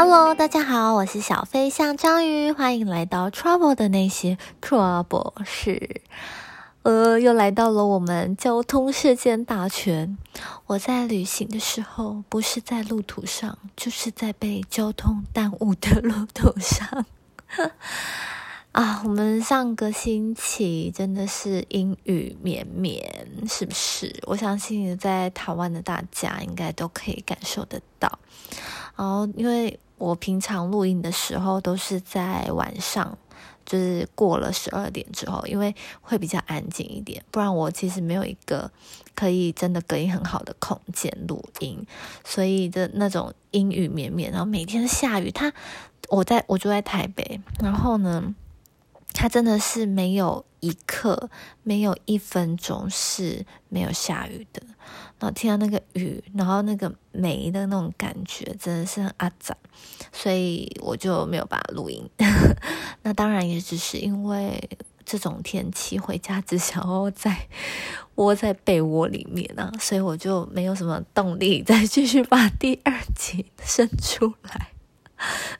[0.00, 6.02] Hello，大家好，我是小飞象章鱼，欢迎来到 Trouble 的那些 Trouble 是。
[6.84, 10.16] 呃，又来到了我们交通事件大全。
[10.66, 17.04] 我在旅行的时候，不是在路途上，就是在被交通耽误的路途上。
[18.70, 24.14] 啊，我们上个星期真的是阴雨绵绵，是不是？
[24.28, 28.16] 我相信在台湾的大家应该都可以感受得到。
[28.94, 33.18] 然后，因为我平常录音的时候都是在晚上，
[33.66, 37.22] 就是过了十二点之后，因为会比较安静一点。
[37.30, 38.70] 不然我其实没有一个
[39.14, 41.84] 可以真的隔音很好的空间录音，
[42.24, 45.30] 所以的那种阴雨绵绵，然后每天下雨。
[45.30, 45.52] 它，
[46.08, 48.34] 我在我住在台北，然后呢？
[49.12, 51.30] 它真的是没有一刻、
[51.62, 54.62] 没有一分钟是没有下雨的。
[55.18, 59.56] 然后听到那个雨，然后那个梅的那种感觉，真的是很阿杂，
[60.12, 62.08] 所以我就没有办法录音。
[63.02, 64.70] 那当然也只是因为
[65.04, 67.48] 这种天气，回家只想要在
[68.14, 74.68] 窝在被窝里面啊，所以我就没有什么动力再继续把第二集生出来，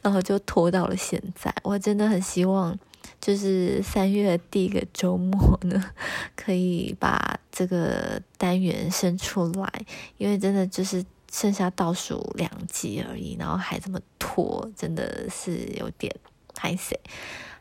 [0.01, 1.53] 然后就拖到了现在。
[1.65, 2.79] 我真的很希望。
[3.21, 5.91] 就是三月第一个周末呢，
[6.37, 9.71] 可以把这个单元生出来，
[10.17, 16.15] 因为真的就是剩下倒数两集而已，然后还这么拖，真的是有点
[16.55, 16.99] 太塞。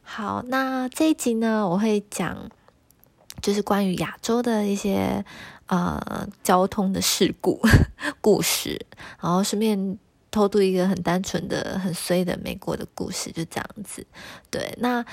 [0.04, 2.50] 好，那这一集呢，我会讲
[3.42, 5.26] 就是关于亚洲的一些
[5.66, 7.60] 呃交通的事故
[8.22, 8.86] 故事，
[9.20, 9.98] 然后顺便
[10.30, 14.06] 偷渡一个很单纯的、很衰的美国的故事，就这样子。
[14.52, 15.04] 对，那。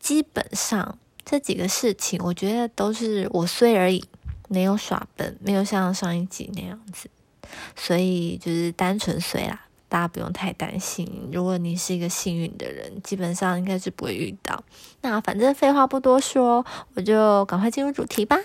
[0.00, 4.02] 基本上这几个事情，我觉得都是我衰而已，
[4.48, 7.08] 没有耍笨，没有像上一集那样子，
[7.76, 11.28] 所以就是单纯衰啦，大家不用太担心。
[11.30, 14.64] 如果你是一个幸运的人，基本上应该是不会遇到。
[15.02, 18.36] 那反正废话不多说，我就赶快进入主题吧。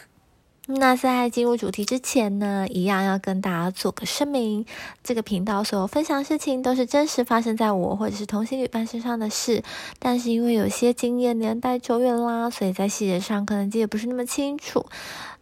[0.67, 4.65] 那在进入主题之前呢，一样要跟大家做个声明：
[5.03, 9.63] 这个频道所有分享事情都是真实发生在我或者是同性旅伴身上的事，
[9.99, 14.87] 但是因为有些经验年代久远啦，所以在细节上可能记得不是那么清楚。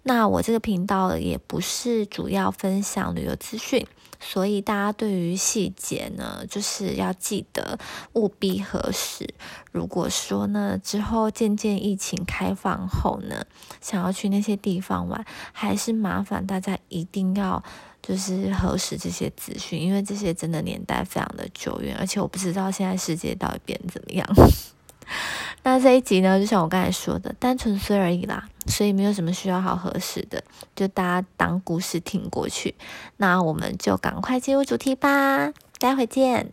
[0.03, 3.87] 那我这个频道也不是主要分享旅游资讯。
[4.25, 7.77] 所以大家对于细节呢，就是要记得
[8.13, 9.27] 务必核实。
[9.71, 13.45] 如果说呢之后渐渐疫情开放后呢，
[13.81, 17.61] 想要去那些地方玩，还是麻烦大家一定要
[18.01, 24.27] 就是核实这些资讯，因为这些真的年代非常的久远，而且我不知道现在世界到底变怎么样。
[25.63, 30.43] 那这一集呢，就像我刚才说的，单纯衰而已啦，所以没有什么需要好核实的，
[30.75, 32.75] 就大家当故事听过去。
[33.17, 36.51] 那我们就赶快进入主题吧，待会见。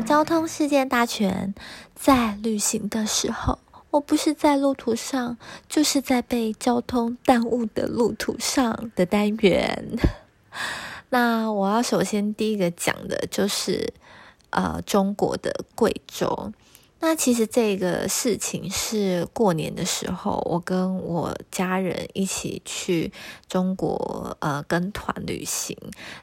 [0.00, 1.54] 交通事件大全，
[1.94, 3.58] 在旅行的时候，
[3.90, 5.36] 我不是在路途上，
[5.68, 9.96] 就是在被交通耽误的路途上的单元。
[11.10, 13.92] 那我要首先第一个讲的就是，
[14.50, 16.52] 呃，中国的贵州。
[17.04, 23.12] 那其实这个事情是过年的时候，我跟我家人一起去
[23.46, 25.76] 中国呃跟团旅行。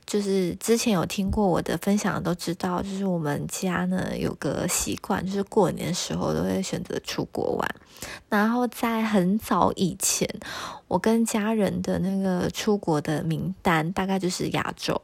[0.08, 7.76] 就是之前有听过我的分享都知道，就是我们家呢有个习惯，就是过年的时候都会选择出国玩。
[8.28, 10.28] 然后在很早以前，
[10.92, 15.02] 我跟家人的那个出国的名单大概就是亚洲。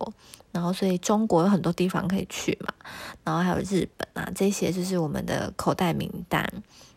[0.51, 2.73] 然后，所以中国有很多地方可以去嘛，
[3.23, 6.45] 然后还有日本啊，这些就是我们的口袋名单。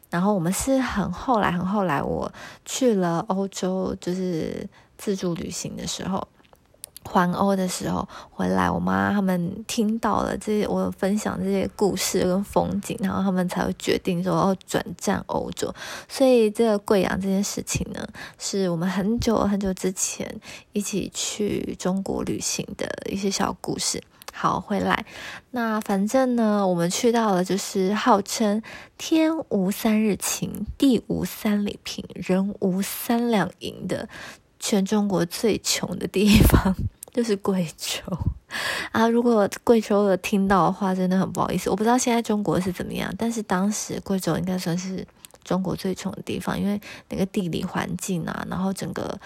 [0.08, 2.32] 然后我们是很后来，很后来，我
[2.64, 4.66] 去了欧洲，就是
[4.98, 6.26] 自助旅行的时候。
[7.04, 15.74] 环欧的时候回来，我妈他们听到了这些我分享这些故事跟风景，然后他们才会决定说要转战欧洲。
[16.08, 18.06] 所以这个贵阳这件事情呢，
[18.38, 20.32] 是我们很久很久之前
[20.72, 24.02] 一起去中国旅行的一些小故事。
[24.32, 25.04] 好，回来，
[25.50, 28.62] 那反正呢，我们去到了就是号称
[28.96, 34.08] 天无三日晴，地无三里平，人无三两银的。
[34.60, 36.76] 全中国最穷的地方
[37.12, 38.00] 就是贵州
[38.92, 39.08] 啊！
[39.08, 41.68] 如果贵州的听到的话，真的很不好意思。
[41.70, 45.04] 我不知道现在中国是怎么样，但是当时贵州应该算是
[45.42, 49.18] 中国最穷的地方，因为那个地理环境啊，然后整个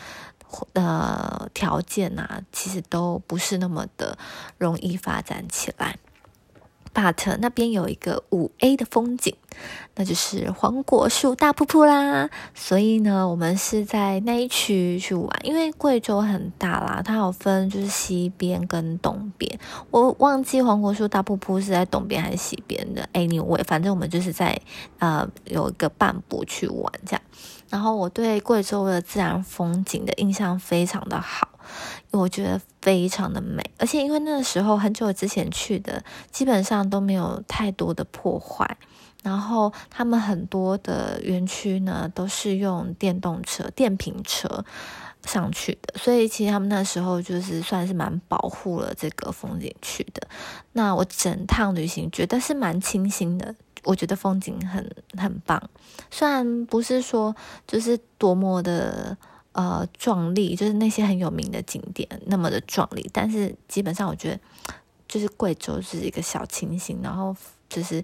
[0.73, 4.17] 呃条件啊，其实都不是那么的
[4.57, 5.99] 容易发展起来。
[6.95, 9.35] But 那边有一个五 A 的风景，
[9.97, 12.31] 那就是黄果树大瀑布啦。
[12.55, 15.29] 所以呢，我们是在那一区去玩。
[15.43, 19.59] 因为贵州很大啦，它有分就是西边跟东边。
[19.91, 23.09] 我忘记黄果树大瀑布是在东边还是西边的。
[23.13, 24.57] Anyway，反正我们就是在
[25.01, 27.23] 呃有一个半步去玩这样。
[27.69, 31.49] 然后我对贵州的自然风景的印象非常的好。
[32.11, 38.77] 我觉得非常的美，而且因为那个时候很久之前去的，基本上都没有太多的破坏。
[39.23, 44.63] 然后他们很多的园区呢，都是用电动车、电瓶车
[45.25, 50.29] 上去的，所以其实他们那时候就是算是蛮保护了这个风景区的。
[50.73, 55.71] 那我整趟旅行觉得是蛮清新的，我觉得风景很很棒，
[56.11, 57.35] 虽然不是说
[57.67, 59.17] 就是多么的。
[59.55, 64.41] 呃，壮丽就是那些很有名的景点那么的壮丽，但是基本上我觉得
[65.09, 67.35] 就是贵州是一个小清新，然后
[67.69, 68.03] 就是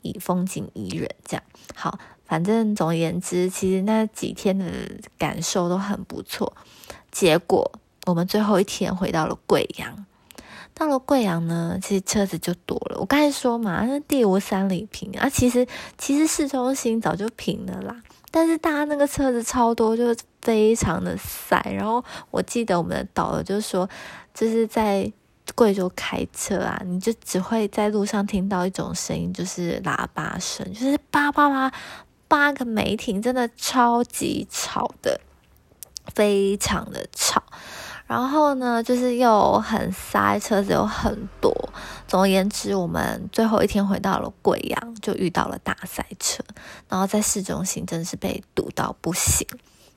[0.00, 1.42] 以风景宜人这样。
[1.74, 4.64] 好，反正总而言之，其实那几天的
[5.18, 6.56] 感受都很不错。
[7.12, 7.70] 结果
[8.06, 10.06] 我们最后一天回到了贵阳，
[10.78, 12.98] 到了贵阳呢，其实车子就多了。
[13.00, 17.96] 我刚才说嘛，那地无三里平啊，其实其实市中心早就平了啦。
[18.30, 21.58] 但是大家那个车子超多，就非常的塞。
[21.74, 23.88] 然后我记得我们的导游就说，
[24.34, 25.10] 就是在
[25.54, 31.72] 贵州开车啊，你就只会在路上听到一种声音，就是喇叭声，就是叭叭叭
[32.28, 35.18] 八个没停，真的超级吵的，
[36.14, 37.42] 非常的吵。
[38.06, 41.52] 然后呢，就是又很塞，车子有很多。
[42.06, 46.44] 总而言之，我们最后一天回到了贵阳，就遇到了大塞车，
[46.88, 49.46] 然后在市中心真是被堵到不行。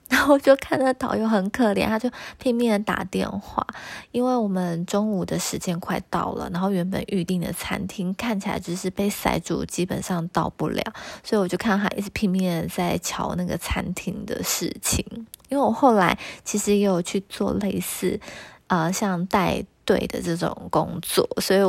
[0.09, 3.65] 然后就看到导游很可怜，他就拼命的打电话，
[4.11, 10.83] 因为我们中午的时间快到了，然后原本预定的餐厅看起来就是被塞住，基本上到不了，
[11.23, 15.05] 所以我就看他一直拼命的在瞧那个餐厅的事情。
[15.47, 18.19] 因为我后来其实也有去做类似，
[18.67, 21.59] 呃，像带队的这种工作，所以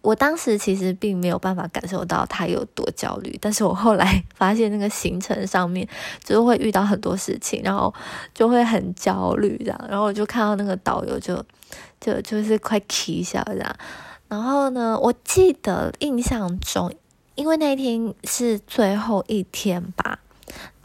[0.00, 3.36] 我当时其实并没有办法感受到他有多焦虑。
[3.40, 5.86] 但是我后来 发现那个行程上面
[6.24, 7.92] 就是会遇到很多事情，然后
[8.32, 9.86] 就会很焦虑这样。
[9.88, 11.44] 然后我就看到那个导游就
[12.00, 13.76] 就就是快气笑这样。
[14.28, 16.92] 然后呢，我记得印象中，
[17.34, 20.20] 因为那一天是最后一天吧。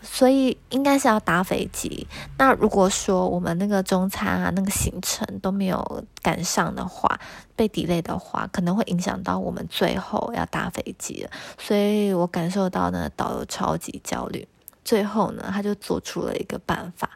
[0.04, 2.06] 所以应该是要搭飞机。
[2.38, 7.20] 那如果说我们那个中餐啊，那个行程都没有赶上的话，
[7.56, 11.30] 被 delay 的话，可能会影响到我们最后要搭飞机了。
[11.58, 14.48] 所以我感受到呢，导游超级焦虑。
[14.84, 17.10] 最后呢，他就做出了一个办法，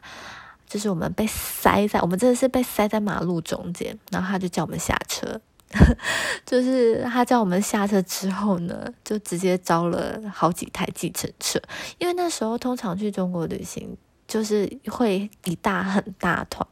[0.66, 5.38] 就是我们被塞在，我们真的是被塞在马路中间，然后他就叫我们下车。
[6.46, 11.60] 就是他叫我们下车之后呢，就直接招了好几台计程车，
[11.98, 13.94] 因为那时候通常去中国旅行
[14.26, 16.66] 就是会一大很大团，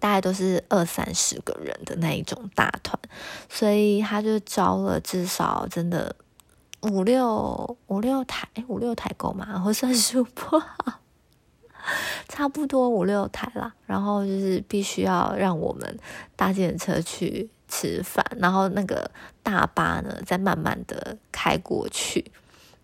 [0.00, 2.98] 大概都是二三十个人的那一种大团，
[3.46, 6.16] 所以他就招了至少真的
[6.80, 9.62] 五六五六台，五六台够吗？
[9.66, 11.00] 我算数不好，
[12.26, 13.74] 差不多五六台啦。
[13.84, 15.98] 然后就是必须要让我们
[16.34, 17.50] 搭计程车去。
[17.68, 19.10] 吃饭，然后那个
[19.42, 22.32] 大巴呢，再慢慢的开过去，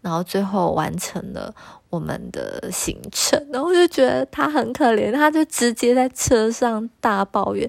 [0.00, 1.55] 然后最后完成了
[1.91, 3.41] 我们的行程。
[3.53, 7.69] 然后就觉得他很可怜，他就直接在车上大抱怨，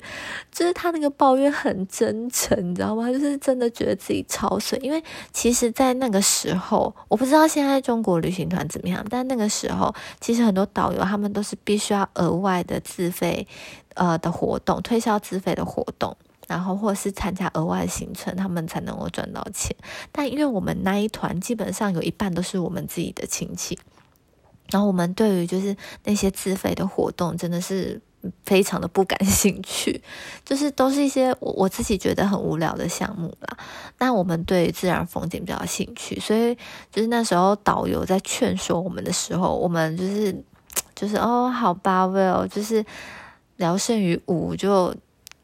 [0.51, 3.11] 就是他那个抱怨很真诚，你知道吗？
[3.11, 4.77] 就是真的觉得自己超水。
[4.81, 13.47] 因为其实，在那个时候，我不知道现在中国旅行团怎么样，但那个时候，其实很多导游他们都是必须要额外的自费，
[13.93, 16.17] 呃的活动，推销自费的活动。
[16.47, 19.75] 然后或是参加额外行程，他们才能够赚到钱。
[20.11, 23.77] 但因为我们那一团基本上有一半都是我们自己的亲戚，
[24.69, 27.99] 然后我们对于就是那些自费的活动真的是
[28.43, 30.01] 非常的不感兴趣，
[30.43, 33.57] 就是都是一些我我自己觉得很无聊的项目啦。
[33.97, 36.55] 那我们对自然风景比较兴趣，所以
[36.91, 40.43] 就是那时候导游在劝说我们的时候，我们就是
[40.93, 42.85] 就是哦好吧，Well，就是
[43.57, 44.95] 聊胜于无就。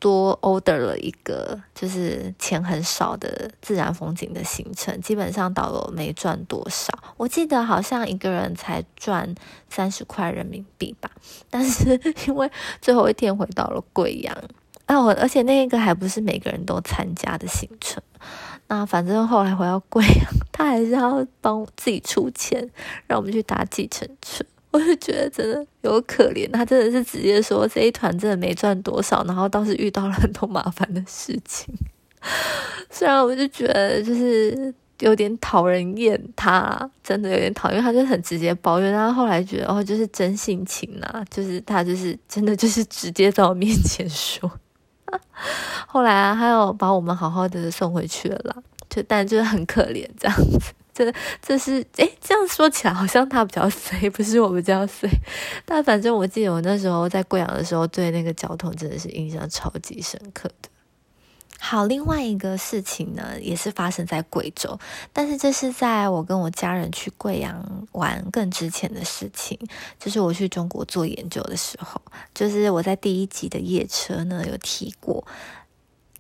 [0.01, 6.91] 多 order 了一个，就是钱很少的自然风景的行程，基本上导游没赚多少。
[7.17, 9.35] 我记得好像一个人才赚
[9.69, 11.11] 三十块人民币吧。
[11.51, 12.49] 但是 因为
[12.81, 14.35] 最后一天回到了贵阳，
[14.87, 18.01] 啊，我，而且那个还不是每个人都参加的行程。
[18.67, 22.71] 那反正后来回到贵阳，他还是要帮自己出钱，
[23.05, 24.43] 让我们去搭计程车。
[24.71, 31.73] 我就觉得真的有可怜，他真的是直接说这一团真的没赚多少，然后倒是遇到了很多麻烦的事情。
[32.89, 38.93] 虽然我就觉得就是有点讨人厌，他真的有点讨厌，他就很直接抱怨。
[38.93, 44.49] 但后来觉得哦，就是真性情呐，就是他就是真的就是直接在我面前说。
[45.87, 48.55] 后来啊，他又把我们好好的送回去了啦，
[48.89, 50.71] 就但就是很可怜这样子。
[50.93, 55.09] 这这是哎，这样说起来好像他比较 衰，不是我比较衰。
[55.65, 60.69] 但反正我记得我那时候在贵阳的时候，对那个交通真的是印象超级深刻的。
[61.63, 64.79] 好，另外一个事情呢，也是发生在贵州，
[65.13, 69.59] 但是这是在我跟我家人去贵阳玩更之前的事情，
[69.99, 72.01] 就是我去中国做研究的时候，
[72.33, 75.23] 就是我在第一集的夜车呢有提过。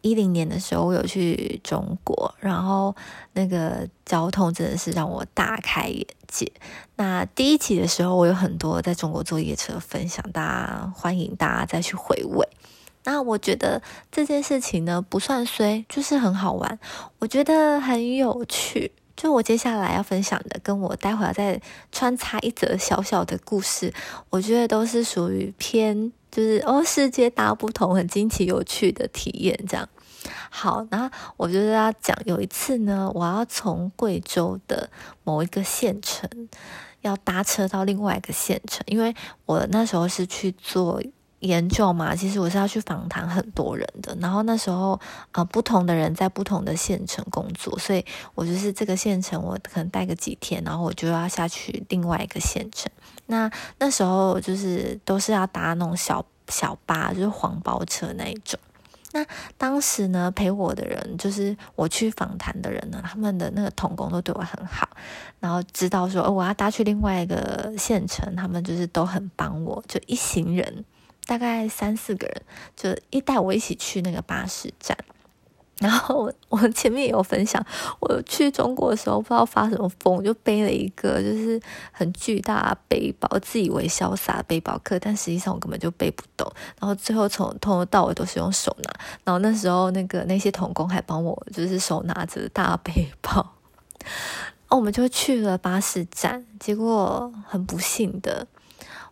[0.01, 2.95] 一零年的时候，我有去中国，然后
[3.33, 6.51] 那个交通真的是让我大开眼界。
[6.95, 12.47] 那第一期的时候，我有很多在中国坐夜车分享，大家欢迎大家再去回味。
[13.03, 13.81] 那我觉得
[14.11, 16.79] 这件事情呢，不算衰，就是很好玩，
[17.19, 18.91] 我觉得很有趣。
[19.15, 23.93] 就我接下来要分享的，跟我待会儿再穿插一则小小的故事，
[24.31, 26.11] 我觉得都是属于偏。
[26.31, 29.87] 就是哦，世界大不同，很惊奇有趣的体验，这样
[30.49, 30.87] 好。
[30.89, 34.89] 那我就是要讲，有一次呢，我要从贵州的
[35.25, 36.29] 某一个县城
[37.01, 39.13] 要搭车到另外一个县城，因为
[39.45, 41.01] 我那时候是去做
[41.39, 44.15] 研究嘛，其实我是要去访谈很多人的。
[44.21, 44.97] 然后那时候
[45.31, 52.89] 呃，不同的人在不同的县城工作，所以我就是这个县城，我可能待个几天，然后我就要下去另外一个县城。
[53.31, 58.59] 那那时候就是都是要搭那种小小巴，就是黄包车那一种。
[59.13, 59.25] 那
[59.57, 64.87] 当时呢，陪我的人就是我去访谈的人呢，他们的那个同工都对我很好，
[65.39, 70.85] 然后知道说我要搭去另外一个县城，他们就是都很帮我，就一行人
[71.25, 72.41] 大概三四个人，
[72.75, 74.97] 就一带我一起去那个巴士站。
[75.81, 77.63] 然后我 我前面也有分享，
[77.99, 81.59] 我去中国的时候不知道发什么疯，就背了一个就是
[81.91, 86.49] 很巨大的背包，自以为潇洒背包客，但实际上我根本就背不动。
[86.79, 88.93] 然后最后从从头到尾都是用手拿。
[89.23, 93.53] 然后那时候那个那些童工还帮我，就是手拿着大背包。
[94.69, 98.47] 哦，我们就去了巴士站，结果很不幸的。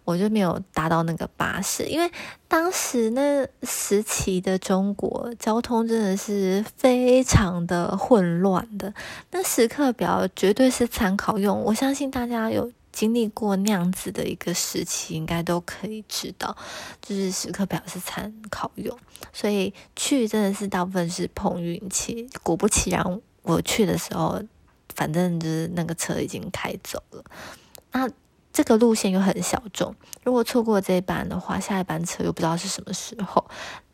[0.09, 2.11] 我就没有搭到那个巴士，因为
[2.47, 8.91] 当时那时期的中国交通真的是非常的混乱的。
[9.29, 16.57] 那时刻表绝对是参考用，我相信大家有经历过那样子的一个时期，应该都可以知道，
[16.99, 18.97] 就是时刻表是参考用。
[19.31, 22.27] 所以去真的是大部分是碰运气。
[22.41, 24.41] 果不其然，我去的时候，
[24.95, 27.23] 反正就是那个车已经开走了。
[27.91, 28.09] 那。
[28.51, 33.45] 这个路线又很小众，如果错过这一班的话，下一班车又不知道是什么时候。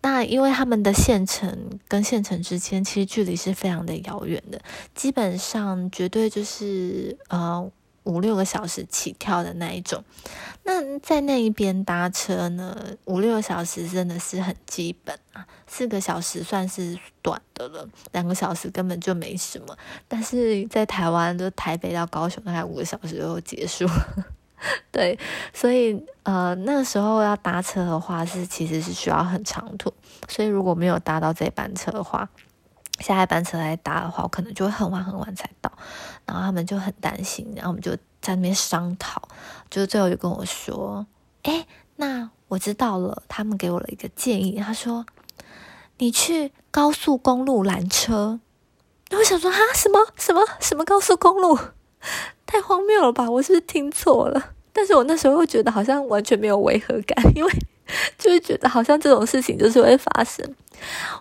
[0.02, 4.62] 那因为他们的县城跟县城之间其实距离是非常的遥远的，
[4.94, 7.70] 基本上绝对就是呃
[8.04, 10.04] 五六个小时起跳的那一种。
[10.64, 19.76] 那在那一边搭车呢，五六个小时真的是很基本啊，四个小时算是短的了，两个小时根本就没什么。
[20.08, 24.26] 但是在台湾，就台北到高雄大概五个小时就结束了。
[24.92, 25.18] 对，
[25.54, 29.94] 所以呃，那个时候要搭车的话，是其实是需要很长途，
[30.28, 32.28] 所以如果没有搭到这班车的话，
[33.00, 35.72] 下一班车来搭的话，我可能就会很晚很晚才到，
[36.26, 39.22] 然后他们就很担心，然后我们就在那边商讨，
[39.70, 41.06] 就最后就跟我说，
[41.44, 41.68] 哎，
[41.98, 45.06] 那我知道了，他们给我了一个建议，他说
[45.98, 48.40] 你去高速公路拦车，
[49.12, 51.60] 我想说哈，什么什么什么高速公路？
[52.46, 53.30] 太荒谬了吧！
[53.30, 54.54] 我是不是听错了？
[54.76, 57.52] 但是我那时候又觉得好像完全没有违和感， 因为
[58.18, 60.46] 就是觉得好像这种事情就是会发生。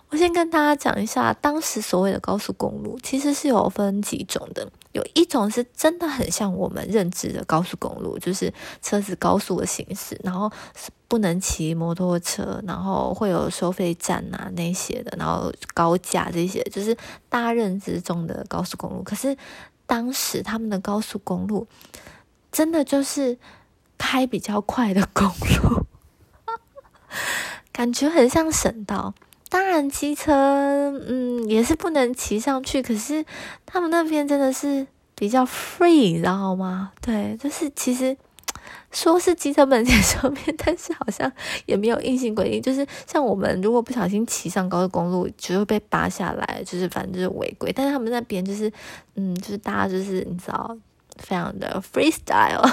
[0.09, 10.51] 我先跟大家讲一下，当时所谓的高速公路其实是有分几种的，有一种是真的很像我们认知的高速公路，就是车子高速的行驶，然后
[11.07, 16.93] 不能骑摩托车，然后会有收费站啊那些的，然后高架这些，就是
[17.29, 19.01] 大家认知中的高速公路。
[19.01, 19.37] 可是
[19.85, 21.65] 当时他们的高速公路
[22.55, 23.37] 真的就是
[23.97, 25.85] 开比较快的公路，
[27.73, 29.13] 感觉很像省道。
[29.49, 33.25] 当然，机车嗯也是不能骑上去，可是
[33.65, 36.93] 他们那边真的是比较 free，你知道吗？
[37.01, 38.15] 对，就是其实
[38.89, 41.29] 说是机车不能上面，但是好像
[41.65, 42.61] 也没有硬性规定。
[42.61, 47.73] 就是像我们如果不小心骑上高速公路，就会被扒下来，就是反正就是违规。
[47.75, 48.71] 但是他们那边就是，
[49.15, 50.77] 嗯，就是大家就是你知道，
[51.17, 52.63] 非常的 freestyle，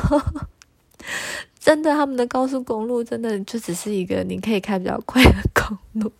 [1.59, 6.13] 真的，他们的高速公路真的就只是一个你可以开比较快的公路。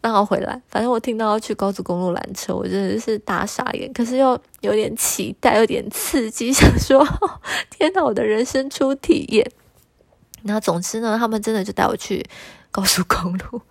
[0.00, 3.92] 然后回来，反正我听到要去高速公路拦车，我真的是大傻眼。
[3.92, 7.06] 可是又有点期待，有点刺激，想说
[7.70, 9.48] 天哪，我的人生初体验。
[10.42, 12.24] 那总之呢，他们真的就带我去
[12.72, 13.62] 高速公路。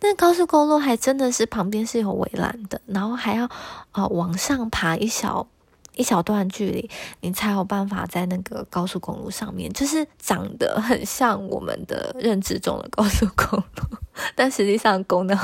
[0.00, 3.50] 那高速公路还真的是旁边是有围栏的，然后还要
[3.90, 5.48] 啊往上爬一小。
[5.96, 6.88] 一小段距离，
[7.20, 13.98] 你才有办法在那个高速公路上面，就是长得很像我们的认知中的高速公路，
[14.36, 15.36] 但实际上功能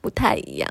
[0.00, 0.70] 不太一样。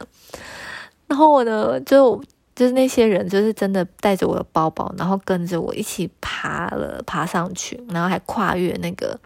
[1.07, 2.23] 然后我呢，就
[2.55, 9.19] 就是那些人，就是真的带着我的包包，然后跟着我一起爬了爬上去，然后还跨越那个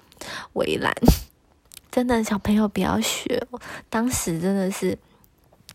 [0.54, 0.94] 围栏。
[1.92, 3.46] 真的，小朋友不要学，
[3.90, 4.98] 当时真的是。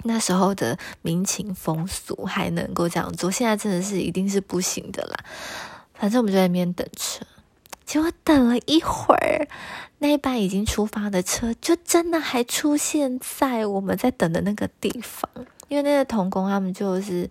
[0.04, 5.24] 那时候的民情风俗还能够这样做，现在真的是一定是不行的啦。
[5.94, 7.24] 反正我们就在那边等车，
[7.84, 9.46] 结果等了一会儿，
[9.98, 15.30] 那一班已经出发的车就真的还出现在我们在等的那个地方。
[15.68, 17.28] 因为那个童工他们就是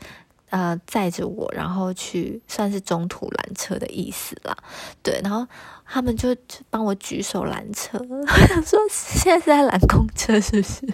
[0.50, 4.58] 呃载着我，然后去算是中途拦车的意思啦。
[5.04, 5.46] 对，然后
[5.86, 6.36] 他们就
[6.70, 10.92] 帮我举手拦车， 我想说现在是在拦公车是不是？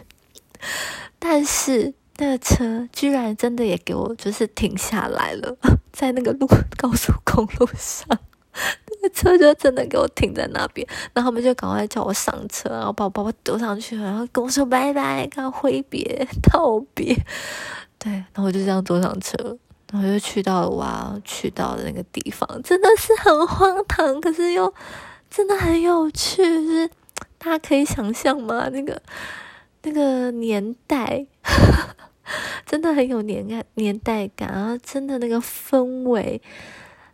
[1.20, 5.56] 但是那个车居然真的也给我就是停下来了，
[5.94, 6.48] 在那个路
[6.78, 17.16] 高速公路上，那个车就真的给我停在那边，然后他们就赶快叫我上车，然后把我包包丢上去，然后跟我说拜拜，跟他挥别道别，
[18.00, 19.38] 对，然后我就这样坐上车，
[19.92, 24.74] 然后就去到了我要去到的那个地方，真的是很荒唐，可是又
[25.30, 26.90] 真的很有趣，就是
[27.38, 28.70] 大家可以想象吗？
[28.70, 29.00] 那个。
[29.84, 31.26] 那个年代
[32.66, 36.42] 真的很有年代年代感，啊真的那个氛围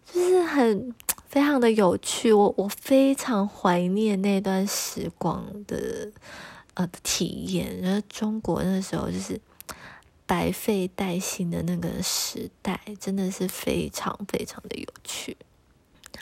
[0.05, 0.93] 就是很
[1.27, 6.11] 非常的有趣，我我非常怀念那段时光的
[6.73, 9.39] 呃体验，然后中国那时候就是
[10.25, 15.37] 百废待兴的那个时代，真的是非常非常的有趣。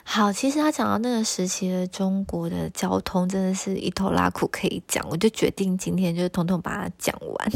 [0.04, 5.08] 好，其实他讲到那个时期的中国的交通，真的是一头拉苦可以讲。
[5.10, 7.52] 我就决定今天就统统把它讲完。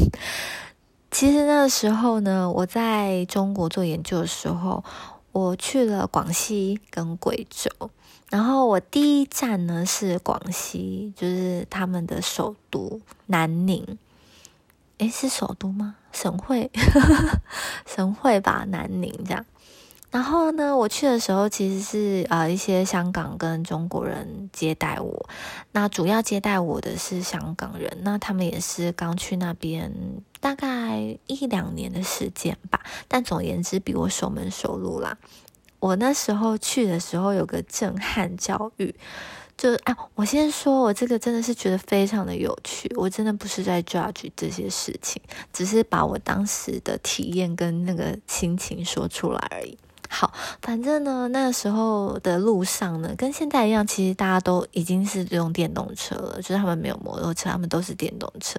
[1.10, 4.82] 其实那个时候呢，我在中国做研究的时候，
[5.32, 7.70] 我去了广西跟贵州，
[8.30, 13.98] 然后我第一站呢是广西，就是他们的首都南宁。
[14.98, 15.96] 诶，是首都吗？
[16.10, 16.70] 省会，
[17.84, 19.44] 省会吧，南宁这样。
[20.10, 25.28] 然后呢，我去的时候其实是呃一些香港跟中国人接待我，
[25.72, 29.92] 那主要接待我的是香港人，那他们也是刚去那边
[30.40, 35.18] 大概一两年的时间吧，但总而言之比我熟门熟路啦。
[35.80, 38.94] 我那时候去的时候有个震撼教育，
[39.58, 45.20] 就哎，我先说我这个真的是觉得非常的有趣，我真的不是在 judge 这些事情，
[45.52, 49.76] 只是把我当时的体验跟那个心情说出来而已。
[50.08, 58.58] 好，反正呢，那时候的路上呢，跟现在一样，其实大家都已经是用电动车了，就是他们没有摩托车，他们都是电动车。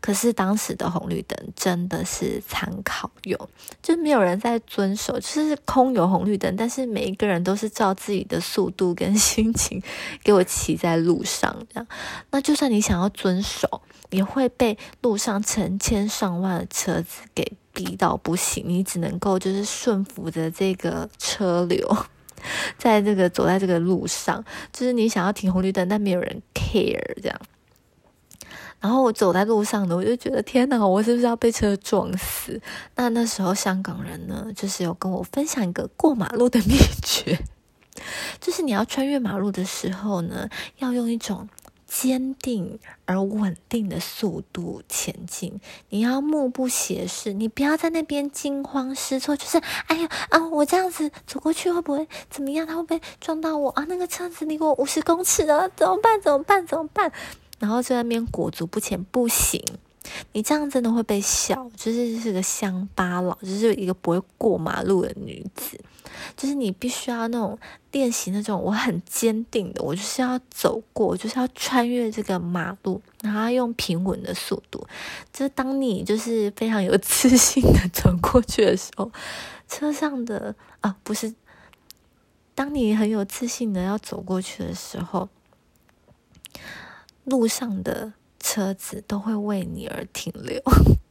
[0.00, 3.38] 可是当时的红绿灯真的是参考用，
[3.82, 9.82] 就没有人在遵守，就是空有红绿灯，但是每一个人都是照自己的速度跟 心情
[10.22, 11.86] 给我骑在路上，这样。
[12.30, 17.52] 那就算你想要遵守，也会被路上成千上万的车子给。
[17.76, 21.94] 逼到不行，你只能够就是顺服着这个车流，
[22.78, 27.38] 在这个走在这个路上，就是你想要停红绿灯，但没有人 care 这样。
[28.80, 32.58] 然后我走在路上呢，我就觉得天哪，我是不是要被车撞死？
[32.94, 37.38] 那那时候香港人呢，就是有跟我分享一个过马路的秘诀，
[38.40, 41.46] 就是你要穿越马路的时候呢，要用一种。
[41.86, 52.66] 坚定而稳定的速度前进，你要目不斜视，你不要在那边惊慌失措，就是哎呀啊，我这样子走过去会不会怎么样？
[52.66, 53.84] 他会不会撞到我啊？
[53.88, 56.20] 那个车子离我五十公尺啊，怎么办？
[56.20, 56.66] 怎么办？
[56.66, 57.10] 怎么办？
[57.58, 59.62] 然后在那边裹足不前，不行。
[60.32, 65.80] 你这样真的会被笑，就是是个乡巴佬，就是一个不会过马路的女子。
[66.36, 67.58] 就是你必须要那种
[67.92, 74.86] 练习那种，我很坚定的，我就是要走过，就是要穿越这个马路，然后用平稳的速度。
[75.32, 79.10] 就是当你就是非常有自信的走过去的时候，
[79.68, 81.34] 车上的啊不是
[82.54, 85.28] 当你很有自信的要走过去的时候，
[87.24, 90.62] 路上的车子都会为你而停留，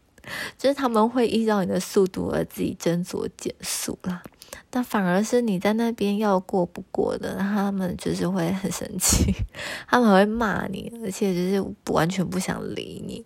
[0.58, 4.24] 就是他们会依照你的速度而自己斟酌减速啦。
[4.70, 9.34] 但反而是你在那边要过不过的，他们就是会很生气，
[9.88, 13.26] 他们会骂你，而且就是完全不想理你。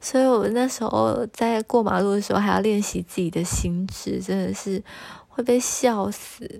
[0.00, 4.82] 所以我那时候在过马路的时候还要练习自己的心智，真的是
[5.28, 6.58] 会被笑死。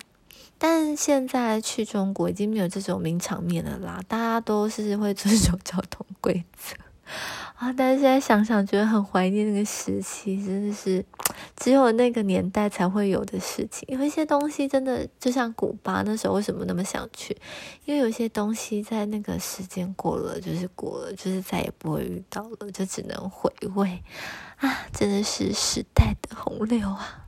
[0.60, 6.74] 但现在去中国已经没有这种名场面了啦，大家都是会遵守交通规则
[7.56, 7.72] 啊。
[7.72, 11.04] 但是现在想想，觉得很怀念那个时期，真的是
[11.56, 13.88] 只有那个年代才会有的事情。
[13.88, 17.36] 有一些东西真的就像古巴那时候为什么那么想去？
[17.84, 24.02] 因为有些东西在那个时间过了就是过了，就是再也不会遇到了，就只能回味
[24.56, 24.86] 啊！
[24.92, 27.27] 真的是时代的洪流啊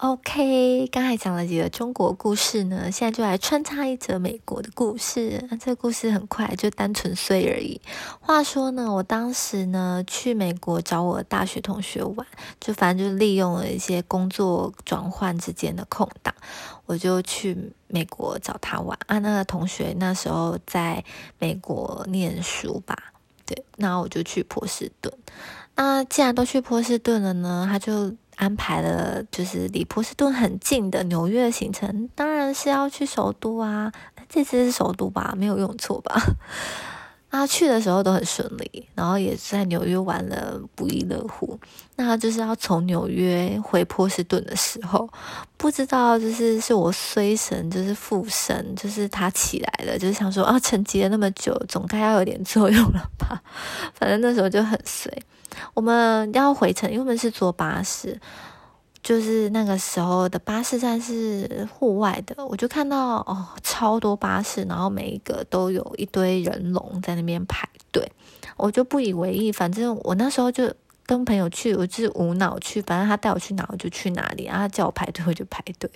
[0.00, 5.46] ！OK，刚才讲了几个中国故事呢，现在就来穿插一则美国的故事。
[5.50, 7.78] 那这个故事很快，就单纯碎而已。
[8.18, 12.26] 话说呢，我当时呢去美国找我大学同学玩，
[12.58, 16.34] 就反正就利用了一些工作转换之间的空档，
[16.86, 18.98] 我就去美国找他玩。
[19.06, 21.04] 啊，那个同学那时候在
[21.38, 22.96] 美国念书吧，
[23.44, 25.12] 对，那我就去波士顿。
[25.76, 28.14] 那既然都去波士顿了呢，他就。
[28.40, 33.92] 安排了就是离波士顿很近的纽约行程，当然是要去首都啊。
[34.30, 35.34] 这次是首都吧？
[35.36, 36.18] 没有用错吧？
[37.28, 41.58] 啊，去的时候都很顺利，然后也在纽约玩了不亦乐乎。
[41.96, 45.08] 那就是要从纽约回波士顿的时候，
[45.56, 53.42] 不知道就是是我衰神，就是附身，就是他起来了，就是想说啊，沉寂了那么久，总该要有点作用了吧？
[53.94, 55.12] 反正那时候就很衰。
[55.74, 58.18] 我们要回程，因为我们是坐巴士，
[59.02, 68.10] 就是那个时候的巴士站是户外的，我就看到哦，超多巴士，然后每一个都有一堆人龙在那边排队，
[68.56, 70.72] 我就不以为意，反正我那时候就
[71.06, 75.90] 跟朋友去，我就是无脑去，反正他带我去哪我就去哪里，然后叫我排队我就排队，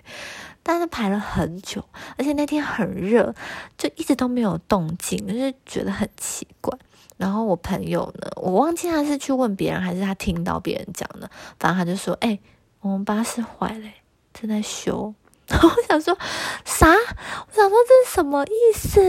[0.63, 1.85] 但是排了很久，
[2.17, 3.35] 而且那天很热，
[3.79, 6.77] 就一直都没有动静，就是觉得很奇怪。
[7.17, 12.39] 然后我朋友呢，我忘记他是去问别人还是他听到别人讲的，反正他就说：“哎，
[12.81, 13.89] 我们巴士坏了，
[14.33, 15.15] 正在修。
[15.47, 16.17] ”我想说
[16.65, 16.89] 啥？
[16.89, 19.01] 我想说这是什么意思？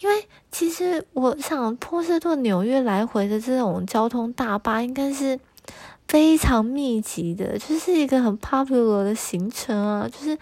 [0.00, 5.40] 因为其实我想波士顿纽约来回的这种交通大巴应该是
[6.06, 10.36] 非常密集的，就是一个很 popular 的行程啊，就是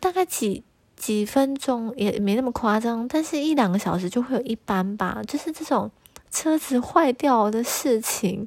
[0.00, 0.64] 大概几
[0.96, 5.90] 几分钟也没那么夸张，但是一两个小时就会有一班吧，就是这种。
[6.34, 8.44] 车子坏掉的事情，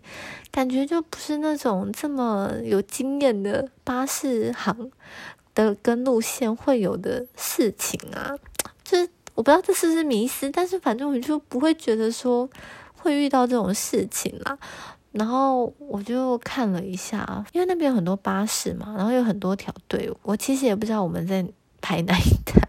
[0.51, 4.91] 感觉就不是那种这么有经验的巴士行
[5.55, 8.35] 的跟路线会有的事情啊。
[8.83, 12.49] 就是我不知道这是不是迷失，但是反正我就不会觉得说
[12.97, 14.57] 会遇到这种事情啦。
[15.13, 21.43] 然后我就看了一下，因为那边有很多巴士嘛，然后有很多条队伍，我其实也不知道我们在
[21.81, 22.59] 排 哪一台。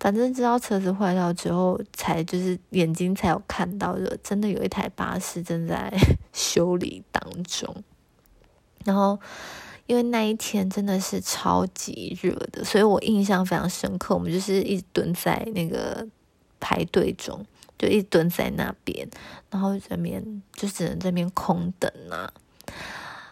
[0.00, 5.92] 反正知道车子坏掉之后，才就是眼睛才有看到，就真的有一台巴士正在
[6.32, 7.74] 修理当中。
[8.84, 9.18] 然后，
[9.86, 14.14] 因为那一天真的是超级热的，所以我印象非常深刻。
[14.14, 16.06] 我们就是一直蹲在那个
[16.60, 17.44] 排队中，
[17.76, 19.06] 就一直蹲在那边，
[19.50, 22.32] 然后这边就只能这边空等啊。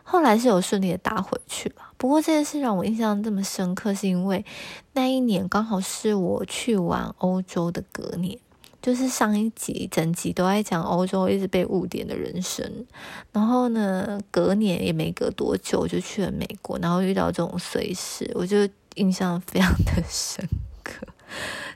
[0.08, 4.44] 后来是有顺利的搭回去了，不过这件事让我印象这么深刻，是因为
[4.92, 8.38] 那一年刚好是我去完欧洲的隔年，
[8.80, 12.86] 就是上一集整集都在讲欧洲一直被误点的人生，
[13.32, 18.58] 然后呢，隔年也没隔多久就去了美国，然后遇到这种碎事，我就
[18.94, 20.48] 印象非常的深
[20.84, 21.04] 刻，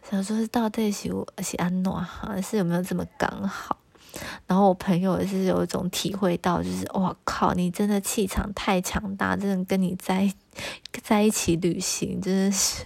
[0.08, 1.10] 想说是到底是
[1.42, 3.76] 是安诺哈，是有没有这么刚好？
[4.46, 10.32] 然后我朋友也是有一种体会到，就是哇靠，你真的气场太强大，真的跟你在
[11.02, 12.84] 在一起旅行，真的是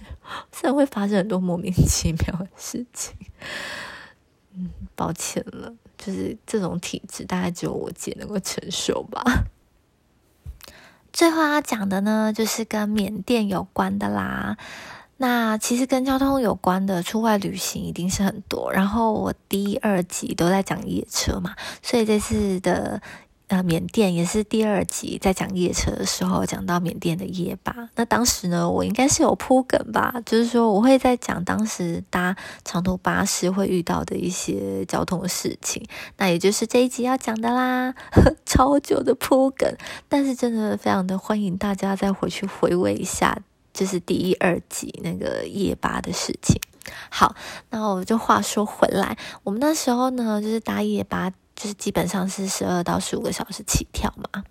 [0.51, 3.15] 真的会发生很多莫名其妙的事情。
[4.53, 9.23] 嗯，抱歉了，就是这种体质，大概只有我姐能够承受吧。
[11.11, 14.57] 最后要讲的呢，就是跟缅甸有关的啦。
[15.17, 23.01] 那其实跟交通有关的出外旅行一定是很多，然后我第二集都在讲夜车嘛，所以这次的
[23.47, 27.89] 呃缅甸也是第二集在讲夜车的时候讲到缅甸的夜巴。
[27.95, 35.81] 那当时呢，我应该是有铺梗吧，就是说我会在讲当时搭长途巴士会遇到的一些交通事情，
[36.17, 37.95] 那也就是这一集要讲的啦，
[38.45, 39.73] 超久的铺梗，
[40.09, 43.37] 但是真的非常的欢迎大家再回去回味一下。
[43.75, 46.59] 就是第一二集那个夜巴的事情。
[47.09, 47.35] 好，
[47.69, 54.43] 那我就话说回来，我们那时候呢，就是搭夜吧，就是基本上是十二到十五个小时起跳嘛。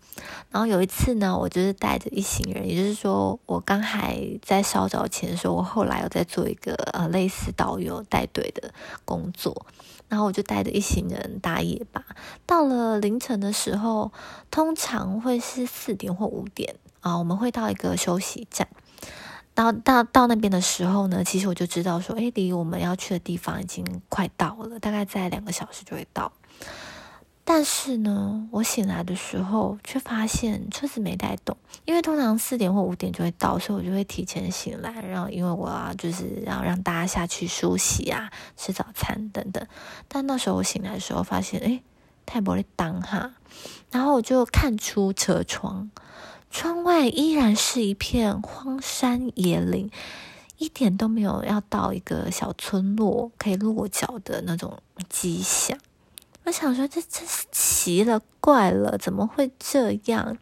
[0.50, 9.66] 然后有一次呢，我就是带着一行人，也就是说，我刚还在稍早前的时候，我后来有在做一个呃类似导游带队的工作。
[10.06, 12.04] 然后我就带着一行人搭夜吧，
[12.46, 14.12] 到了凌晨的时候，
[14.50, 18.68] 通常会是四点或五点啊，我们会到一个休息站。
[19.54, 26.32] 到到到那边的时候呢，其实我就知道说，哎，离我们要去的地方已经快到了，大概在两个小时就会到。
[27.46, 39.64] 但是呢，我醒来的时候却发现车子没带动，因为通常四点或五点就会到，所以我就会提前醒来，然后因为我要就是要让大家下去梳洗啊、吃早餐等等。
[40.08, 41.82] 但那时候我醒来的时候发现，哎，
[42.24, 43.34] 太玻璃当哈，
[43.90, 45.90] 然后我就看出车窗，
[46.54, 49.90] 窗外依然是一片荒山野岭，
[50.56, 55.76] 一点都没有要到一个小村落可以落脚的那种迹象。
[56.44, 60.38] 我想说，这真是奇了怪了，怎么会这样？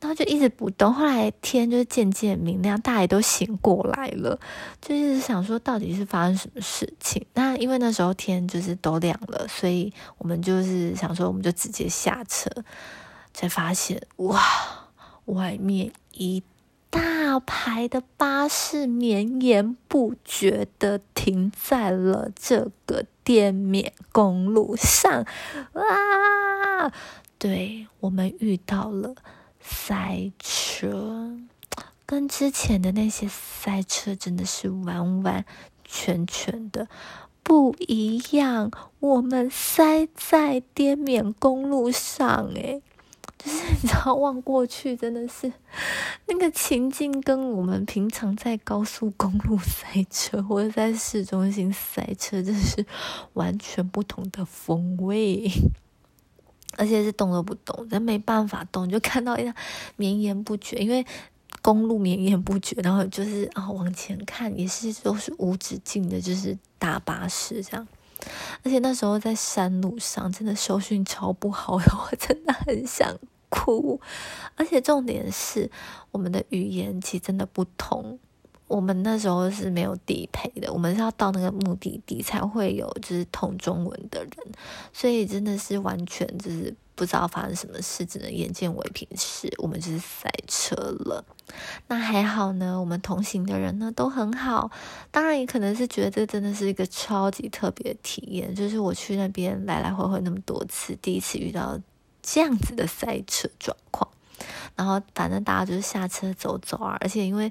[0.00, 0.90] 然后就一直不动。
[0.90, 4.40] 后来天就渐渐明亮，大家都醒过来了，
[4.80, 7.26] 就一直想说，到底是发生什么事情？
[7.34, 12.50] 那因为那时候天就是都亮了，所以我们就是想说，我们就直接下车，
[13.34, 14.40] 才发现哇，
[15.30, 16.42] 外面一。
[16.92, 25.24] 大排的巴士绵延不绝的停在了这个滇缅公路上，
[25.72, 26.92] 啊！
[27.38, 29.14] 对我们遇到了
[29.60, 31.38] 塞车，
[32.04, 35.44] 跟之前的那些塞车真的是完完
[35.84, 36.88] 全全的
[37.44, 38.72] 不一样。
[38.98, 42.82] 我们塞在滇缅公路上，诶
[43.42, 45.50] 就 是你知道，望过去真的是
[46.26, 52.84] 那个情境，跟我们平常在高速公路塞车或者在市中心塞车，真是
[53.32, 55.50] 完全不同的风味。
[56.76, 59.52] 而且是动都不动，人没办法动，就看到一辆
[59.96, 61.04] 绵延不绝，因为
[61.62, 67.86] 公路绵延不绝，然后就是啊往前看也是都是无止境的，就是大巴士这样。
[68.62, 71.74] 而且那时候在山路上，真的收讯超不好，
[72.10, 73.16] 我真的很想
[73.48, 74.00] 哭。
[74.56, 75.70] 而且重点是，
[76.10, 78.18] 我们的语言其实真的不同。
[78.70, 84.32] 我们那时候是没有地陪的，我们是要到那个目的地才会有就是通中文的人，
[84.92, 91.24] 所以真的是完全就是不知道发生什么事，只能眼见为凭是我们就是塞车了。
[91.88, 94.70] 那还好呢，我们同行的人呢都很好，
[95.10, 101.76] 当然也可能是觉得这真的是一个超级特别的体验，就是我去那边来来回回那么多次，第一次遇到
[102.22, 104.08] 这样子的塞车状况。
[104.76, 107.50] 然后反正大家就是下车走走啊，而且因为。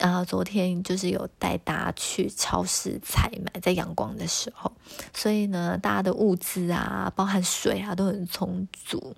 [0.00, 4.72] 啊，昨天就是有带大家去超市采买，在阳光的时候，
[5.14, 9.14] 所以呢，大家的物资啊，包含水啊，都很充足，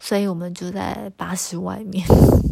[0.00, 2.04] 所以我们就在巴士外面，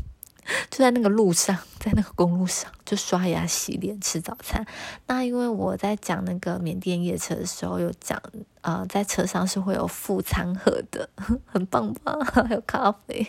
[0.71, 4.65] 就在那个路上，在那个公路上，就刷牙、洗脸、吃早餐。
[5.09, 8.23] 那因为我在讲那个缅甸夜车的时候，有讲
[8.61, 11.09] 啊，在车上是会有副餐盒的，
[11.47, 12.17] 很棒吧？
[12.47, 13.27] 还有咖啡，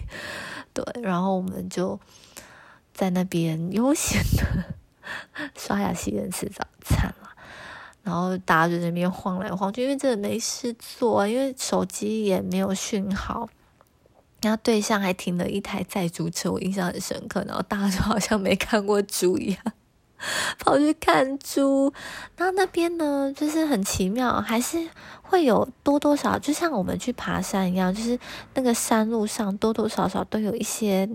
[0.74, 2.00] 对，然后我们就。
[2.96, 4.64] 在那边悠闲的
[5.56, 7.30] 刷牙、洗脸、吃早餐了，
[8.02, 13.50] 然后大家就在那边晃来晃去，因为真的没事做，因为手机也没有讯号。
[14.42, 17.44] 然后对象还停了一台载猪车，我印象很深刻。
[17.48, 19.60] 然后大家就好像没看过猪一样，
[20.60, 21.92] 跑去看猪。
[22.38, 24.88] 然后那边呢，就是很奇妙，还是
[25.24, 28.18] 会有多多少，就像我们去爬山一样，就是
[28.54, 31.10] 那个山路上多多少少都有一些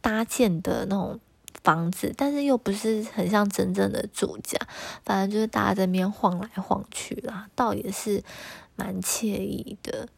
[0.00, 1.18] 搭建的那种。
[1.66, 4.56] 房子，但是又不是很像真正的住家，
[5.04, 8.22] 反正就是大家在那边晃来晃去啦，倒也是
[8.76, 10.08] 蛮惬意的。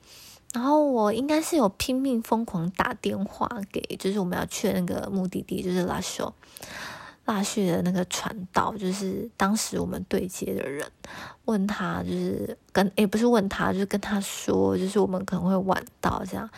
[0.52, 6.30] 然后我应该是有拼命疯狂打电话给，就是我们要去那个目的地，就是拉修
[7.24, 10.86] 拉叙的那个传道，就是当时我们对接的人，
[11.46, 16.50] 问他就是跟也不是问他，就是跟他说，就是我们可能会晚到这样，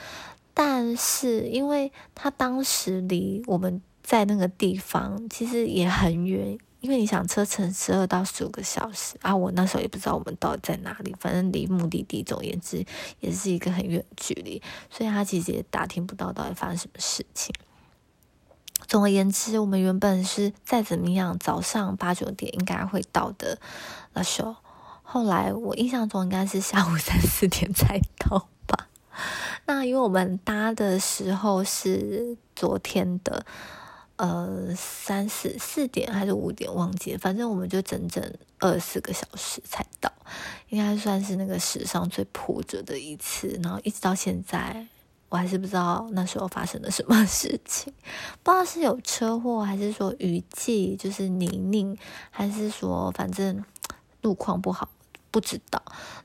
[0.53, 3.81] 但是因为他当时离我们。
[4.11, 12.85] 在那个地方其实也很远，因为你想车程十二到十五个小时啊，我那时候也不知道我们到底在哪里，反正离目的地总而言之
[13.21, 17.55] 也是一个很远距离，所以他其实也打听不到到底发生什么事情。
[18.89, 23.61] 总而言之，我们原本是再怎么样早上八九点应该会到的
[24.15, 24.57] 那时候，
[25.05, 28.89] 后来我印象中应该是下午三四点才到吧。
[29.67, 33.47] 那因为我们搭的时候是昨天的。
[34.21, 38.23] 呃三四四点还是五点忘记了，反正我们就整整
[38.59, 40.13] 二四个小时才到，
[40.69, 43.59] 应该算是那个史上最波折的一次。
[43.63, 44.87] 然后一直到现在，
[45.31, 47.91] 我还是不知道那时候发生了什么事情，
[48.43, 51.97] 不知道是有车祸，还是说雨季就是泥泞，
[52.31, 53.65] 还是说反正
[54.21, 54.91] 路况不好，
[55.31, 55.83] 不知道。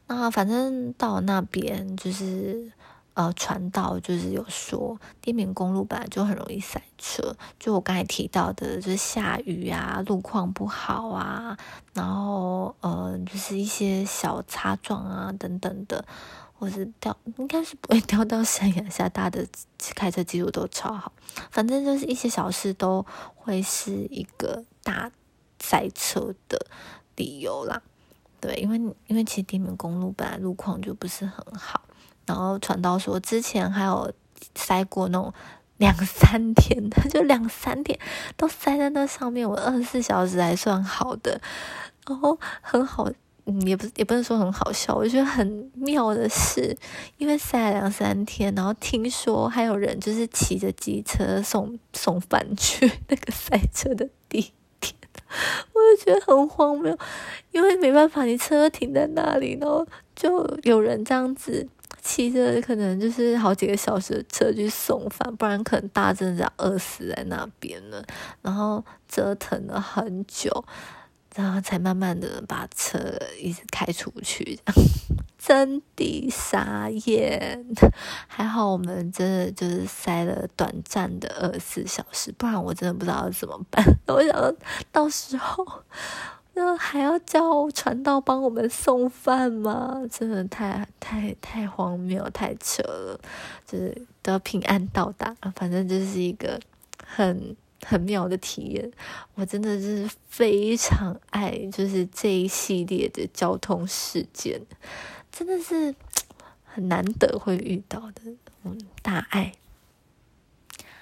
[0.08, 2.74] 那反正到那边就是。
[3.16, 11.58] 呃，传道就是有说，滇缅公路本来就很容易塞车，就我刚才提到的，就是下雨啊，路况不好啊，
[11.94, 16.04] 然后呃，就是一些小擦撞啊等等的，
[16.60, 19.48] 或是掉，应该是不会 掉到山崖下，大的
[19.96, 21.14] 开车技术都超好，
[21.50, 25.10] 反正就是一些小事都会是一个大
[25.62, 26.68] 塞车的
[27.16, 27.82] 理由啦。
[28.42, 31.80] 对，因为因为其实滇缅公路本来路况就不是很好。
[32.26, 34.12] 然后传到说，之前还有
[34.56, 35.34] 塞过那种
[35.78, 38.00] 两三天的，就两三天
[38.38, 39.48] 都塞在那上面。
[39.48, 41.42] 我二十四小时还算好的，
[42.08, 43.10] 然后很好，
[43.46, 44.96] 嗯，也不也不能说很好笑。
[44.96, 46.78] 我觉得很妙的是，
[47.18, 54.94] 因为塞了两三天，然后听说还有人就是骑着机车送送饭去那个塞车的地点，
[55.74, 56.98] 我就觉得很荒谬，
[57.52, 59.86] 因为没办法，你车停在那里，然后
[60.16, 61.68] 就有人这样子。
[62.08, 68.06] 骑着可能就是好几个小时的车去送饭，不然可能大家真的要饿死在那边了。
[68.44, 70.64] 然后折腾了很久，
[71.34, 73.00] 然后才慢慢的把车
[73.42, 74.60] 一直开出去，
[75.40, 77.66] 真的傻眼。
[78.28, 83.84] 还好我们真的就是塞了短暂的二十四小时，不然我真的不知道怎么办。
[84.06, 84.56] 我想
[84.92, 85.66] 到时候。
[86.58, 90.02] 那还要叫传道帮我们送饭吗？
[90.10, 93.20] 真的太太太荒谬，太扯了！
[93.68, 96.58] 就是都要平安到达，反正就是一个
[97.06, 97.54] 很
[97.86, 98.90] 很妙的体验。
[99.34, 104.62] 我真的是非常爱，就是这一系列的交通事件，
[105.34, 105.94] 真的是
[106.64, 108.22] 很难得会遇到的，
[108.64, 109.52] 嗯，大爱。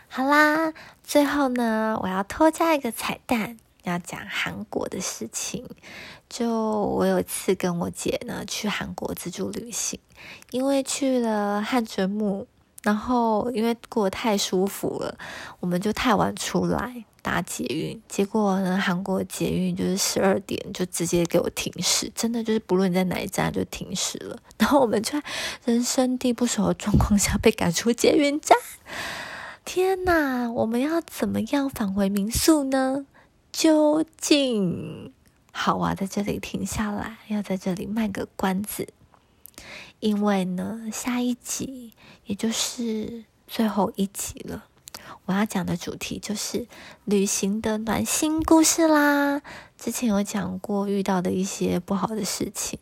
[0.08, 3.60] 好啦，最后呢，我要偷加一个彩蛋。
[3.84, 5.66] 要讲韩国的事情，
[6.30, 10.00] 就我有一次跟我姐呢去韩国自助旅行，
[10.52, 12.48] 因为去了汉城墓，
[12.82, 15.18] 然后因为过得太舒服了，
[15.60, 25.24] 我们就太晚出来搭捷运，结果呢韩国捷运就是十二点就直接给我停驶，真的就是不论你在哪一站就停驶了，然后我们就在
[25.66, 28.58] 人生地不熟的状况下被赶出捷运站，
[29.66, 33.06] 天哪，我们要怎么样返回民宿呢？
[33.54, 35.14] 究竟
[35.52, 38.88] 好啊，在这里停下来，要在这里卖个关子，
[40.00, 41.94] 因为呢，下一集
[42.26, 44.66] 也就是最后一集了，
[45.28, 46.68] 我要讲的主题就是
[47.06, 49.44] 旅行的暖心故事啦。
[49.78, 52.80] 之前有讲过遇到的一些不好的事情，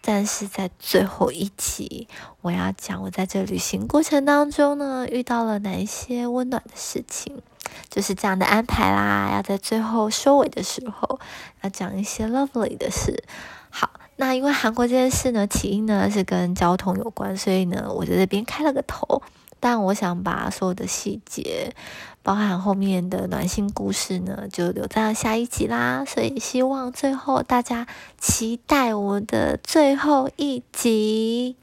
[0.00, 2.08] 但是在最后一集，
[2.40, 7.42] 我要讲我在这旅行过程当中呢，遇到了哪一些温暖的事情。
[7.88, 11.18] 就是这样的安排啦，要在最后收尾的时候
[11.62, 13.24] 要讲一些 lovely 的事。
[13.70, 19.22] 好，那因为韩国这件事呢，起因呢是跟交通有关，所以呢我在这边开了个头。
[19.62, 21.74] 但我想把所有的细节，
[22.22, 26.02] 包含后面的暖心故事呢，就留在下一集啦。
[26.06, 31.56] 所以希望最后大家期待我的最后一集。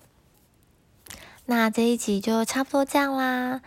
[1.45, 3.61] 那这一集就差不多这样啦。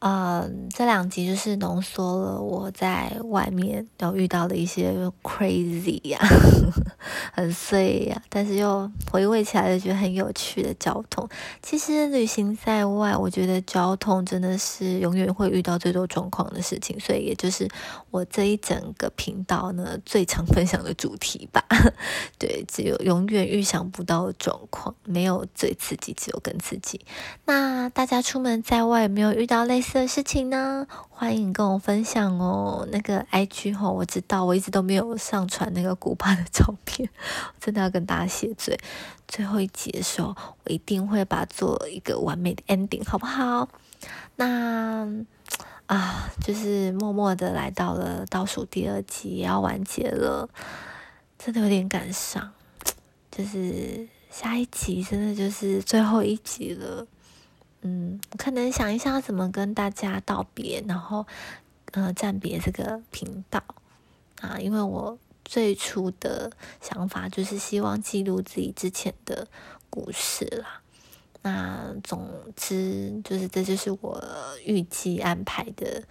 [0.00, 6.20] 嗯，这两集就是浓缩了我在外面都遇到的一些 crazy 呀，
[7.34, 11.28] 很碎呀，但是又回味起来就觉得很有趣的交通。
[11.60, 17.68] 其实旅行在外，我觉得交通真的是永远会遇到最多状况的事情，所以也就是
[18.12, 21.64] 我这一整个频道呢最常分享的主题吧。
[22.38, 27.00] 对，只有永远预想不到的状况，没有最刺激，只有更刺激。
[27.46, 29.87] 那大家出门在外有没有遇到类似？
[29.94, 32.86] 的事情呢，欢迎跟我分享哦。
[32.90, 37.08] 那个 IG 哈，我知道我一直都没有上传那个古巴的照片，
[37.60, 38.78] 真的要跟大家谢罪。
[39.26, 40.34] 最后一集的时候，
[40.64, 43.68] 我一定会把做一个完美的 ending，好不好？
[44.36, 45.06] 那
[45.86, 50.48] 啊，就是默默的来到了倒数第二集，也要完结了，
[51.38, 52.52] 真的有点感伤。
[53.30, 57.06] 就是下一集，真的就是最后一集了。
[57.82, 61.26] 嗯，可能想一下怎么跟大家道别，然后，
[61.92, 63.62] 呃，暂别这个频道
[64.40, 66.50] 啊，因为我最初的
[66.80, 69.46] 想法就是希望记录自己之前的
[69.88, 70.82] 故事啦。
[71.42, 74.22] 那总之就是这就是我
[74.64, 76.02] 预计安排的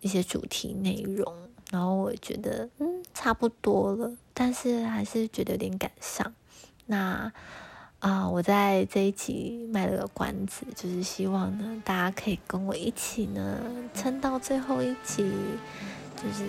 [0.00, 1.24] 一些主题内容，
[1.70, 6.34] 然后我觉得嗯差不多了，但是还是觉得有点赶上。
[6.86, 7.32] 那
[8.00, 13.58] 啊，我在这一集卖了个关子，就是希望呢大家可以跟我一起呢
[13.94, 15.32] 撑到最后一集，
[16.14, 16.44] 就是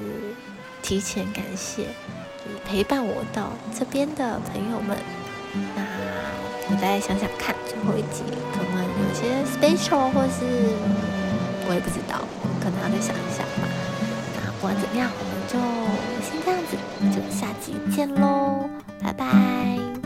[0.84, 4.98] 提前感谢，就是陪伴我到这边的朋友们。
[5.76, 5.84] 那
[6.70, 8.24] 我再想想看，最后一集
[8.54, 10.46] 可能有些 special 或是
[11.68, 12.22] 我也不知道，
[12.62, 13.68] 可能要再想一下吧。
[14.36, 15.58] 那不管怎么样，我们就
[16.22, 16.78] 先这样子，
[17.16, 18.70] 就下集见喽，
[19.02, 19.97] 拜拜。